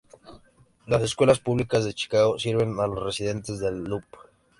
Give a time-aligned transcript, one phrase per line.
[0.87, 4.05] Las Escuelas Públicas de Chicago sirven a los residentes del Loop.